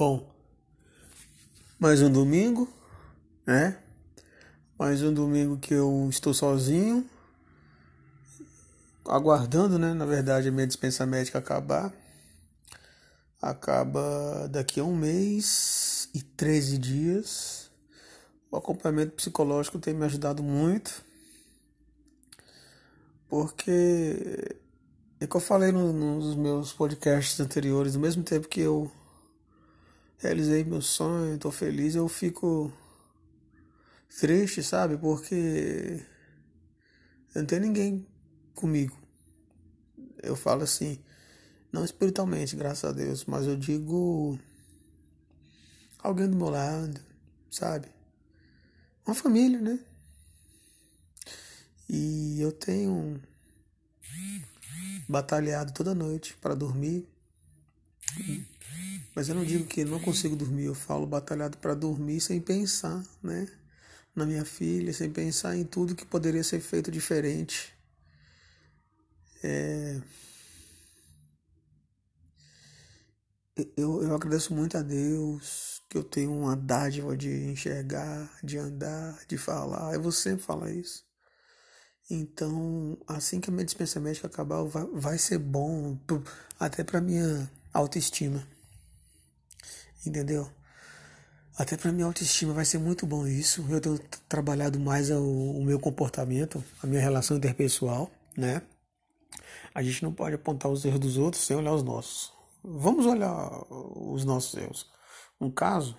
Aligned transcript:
Bom, 0.00 0.26
mais 1.78 2.00
um 2.00 2.10
domingo, 2.10 2.66
né? 3.46 3.78
Mais 4.78 5.02
um 5.02 5.12
domingo 5.12 5.58
que 5.58 5.74
eu 5.74 6.08
estou 6.08 6.32
sozinho, 6.32 7.06
aguardando, 9.04 9.78
né? 9.78 9.92
Na 9.92 10.06
verdade, 10.06 10.48
a 10.48 10.50
minha 10.50 10.66
dispensa 10.66 11.04
médica 11.04 11.38
acabar. 11.38 11.92
Acaba 13.42 14.48
daqui 14.48 14.80
a 14.80 14.84
um 14.84 14.96
mês 14.96 16.08
e 16.14 16.22
13 16.22 16.78
dias. 16.78 17.70
O 18.50 18.56
acompanhamento 18.56 19.12
psicológico 19.12 19.78
tem 19.78 19.92
me 19.92 20.06
ajudado 20.06 20.42
muito, 20.42 21.04
porque 23.28 24.56
é 25.20 25.26
que 25.26 25.36
eu 25.36 25.40
falei 25.42 25.70
no, 25.72 25.92
nos 25.92 26.34
meus 26.36 26.72
podcasts 26.72 27.38
anteriores, 27.38 27.96
ao 27.96 28.00
mesmo 28.00 28.22
tempo 28.22 28.48
que 28.48 28.62
eu 28.62 28.90
realizei 30.20 30.64
meu 30.64 30.82
sonho, 30.82 31.34
estou 31.34 31.50
feliz, 31.50 31.94
eu 31.94 32.06
fico 32.06 32.72
triste, 34.18 34.62
sabe? 34.62 34.98
Porque 34.98 36.04
não 37.34 37.46
tem 37.46 37.58
ninguém 37.58 38.06
comigo. 38.54 38.96
Eu 40.22 40.36
falo 40.36 40.62
assim, 40.62 41.02
não 41.72 41.84
espiritualmente, 41.84 42.54
graças 42.54 42.84
a 42.84 42.92
Deus, 42.92 43.24
mas 43.24 43.46
eu 43.46 43.56
digo 43.56 44.38
alguém 45.98 46.28
do 46.28 46.36
meu 46.36 46.50
lado, 46.50 47.00
sabe? 47.50 47.88
Uma 49.06 49.14
família, 49.14 49.60
né? 49.60 49.78
E 51.88 52.40
eu 52.40 52.52
tenho 52.52 53.20
batalhado 55.08 55.72
toda 55.72 55.94
noite 55.94 56.36
para 56.36 56.54
dormir 56.54 57.08
mas 59.14 59.28
eu 59.28 59.34
não 59.34 59.44
digo 59.44 59.66
que 59.66 59.84
não 59.84 60.00
consigo 60.00 60.36
dormir, 60.36 60.64
eu 60.64 60.74
falo 60.74 61.06
batalhado 61.06 61.58
para 61.58 61.74
dormir 61.74 62.20
sem 62.20 62.40
pensar, 62.40 63.04
né? 63.22 63.48
Na 64.14 64.24
minha 64.24 64.44
filha, 64.44 64.92
sem 64.92 65.10
pensar 65.10 65.56
em 65.56 65.64
tudo 65.64 65.94
que 65.94 66.04
poderia 66.06 66.44
ser 66.44 66.60
feito 66.60 66.90
diferente. 66.90 67.72
É... 69.42 70.00
Eu, 73.76 74.02
eu 74.02 74.14
agradeço 74.14 74.54
muito 74.54 74.76
a 74.78 74.82
Deus 74.82 75.82
que 75.88 75.98
eu 75.98 76.04
tenho 76.04 76.32
uma 76.32 76.56
dádiva 76.56 77.16
de 77.16 77.28
enxergar, 77.50 78.30
de 78.42 78.58
andar, 78.58 79.18
de 79.26 79.36
falar. 79.36 79.92
Eu 79.94 80.02
vou 80.02 80.12
sempre 80.12 80.44
falar 80.44 80.70
isso. 80.70 81.04
Então, 82.08 82.98
assim 83.06 83.40
que 83.40 83.50
a 83.50 83.52
minha 83.52 83.64
dispensa 83.64 84.00
médica 84.00 84.26
acabar, 84.28 84.62
vai, 84.64 84.86
vai 84.92 85.18
ser 85.18 85.38
bom 85.38 85.98
até 86.58 86.82
para 86.84 87.00
minha 87.00 87.50
autoestima 87.72 88.46
entendeu? 90.06 90.50
Até 91.58 91.76
para 91.76 91.92
minha 91.92 92.06
autoestima 92.06 92.54
vai 92.54 92.64
ser 92.64 92.78
muito 92.78 93.06
bom 93.06 93.26
isso. 93.26 93.66
Eu 93.68 93.80
tenho 93.80 93.98
trabalhado 94.28 94.78
mais 94.80 95.10
o, 95.10 95.22
o 95.22 95.64
meu 95.64 95.78
comportamento, 95.78 96.62
a 96.82 96.86
minha 96.86 97.00
relação 97.00 97.36
interpessoal, 97.36 98.10
né? 98.36 98.62
A 99.74 99.82
gente 99.82 100.02
não 100.02 100.12
pode 100.12 100.34
apontar 100.34 100.70
os 100.70 100.84
erros 100.84 101.00
dos 101.00 101.18
outros 101.18 101.44
sem 101.44 101.56
olhar 101.56 101.74
os 101.74 101.82
nossos. 101.82 102.32
Vamos 102.62 103.06
olhar 103.06 103.50
os 103.70 104.24
nossos 104.24 104.54
erros. 104.54 104.90
Um 105.40 105.50
caso, 105.50 105.96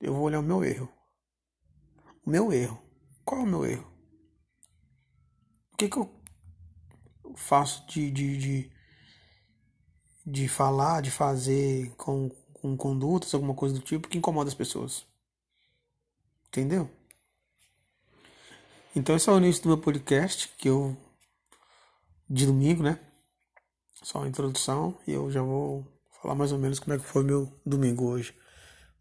eu 0.00 0.14
vou 0.14 0.24
olhar 0.24 0.40
o 0.40 0.42
meu 0.42 0.64
erro. 0.64 0.88
O 2.24 2.30
meu 2.30 2.52
erro. 2.52 2.82
Qual 3.24 3.40
é 3.40 3.44
o 3.44 3.46
meu 3.46 3.64
erro? 3.64 3.92
O 5.72 5.76
que, 5.76 5.88
que 5.88 5.96
eu 5.96 6.12
faço 7.36 7.86
de, 7.86 8.10
de, 8.10 8.36
de, 8.36 8.72
de 10.26 10.48
falar, 10.48 11.00
de 11.00 11.10
fazer 11.10 11.90
com, 11.96 12.30
com 12.60 12.76
condutas, 12.76 13.34
alguma 13.34 13.54
coisa 13.54 13.74
do 13.74 13.80
tipo 13.80 14.08
que 14.08 14.18
incomoda 14.18 14.48
as 14.48 14.54
pessoas. 14.54 15.06
Entendeu? 16.48 16.90
Então 18.94 19.14
esse 19.14 19.28
é 19.28 19.32
o 19.32 19.38
início 19.38 19.62
do 19.62 19.68
meu 19.68 19.78
podcast, 19.78 20.48
que 20.56 20.68
eu 20.68 20.96
de 22.28 22.46
domingo, 22.46 22.82
né? 22.82 22.98
Só 24.02 24.22
a 24.22 24.28
introdução 24.28 24.98
e 25.06 25.12
eu 25.12 25.30
já 25.30 25.42
vou 25.42 25.86
falar 26.20 26.34
mais 26.34 26.52
ou 26.52 26.58
menos 26.58 26.78
como 26.78 26.94
é 26.94 26.98
que 26.98 27.04
foi 27.04 27.22
meu 27.22 27.52
domingo 27.64 28.06
hoje. 28.06 28.34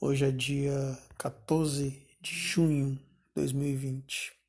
Hoje 0.00 0.24
é 0.24 0.30
dia 0.30 0.98
14 1.18 1.90
de 2.20 2.34
junho 2.34 2.92
de 2.92 3.00
2020. 3.34 4.39